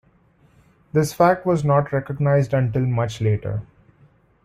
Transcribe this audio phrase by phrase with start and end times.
[0.93, 3.61] This fact was not recognized until much later.